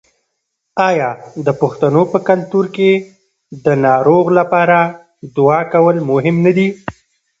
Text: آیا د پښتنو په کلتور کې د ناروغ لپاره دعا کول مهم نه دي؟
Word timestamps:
آیا 0.89 1.09
د 1.45 1.47
پښتنو 1.61 2.01
په 2.11 2.17
کلتور 2.27 2.65
کې 2.75 2.91
د 3.65 3.67
ناروغ 3.85 4.25
لپاره 4.39 4.77
دعا 5.37 5.61
کول 5.73 5.95
مهم 6.11 6.35
نه 6.45 6.51
دي؟ 6.57 6.67